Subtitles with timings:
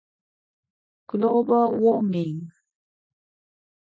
[1.07, 2.49] global warming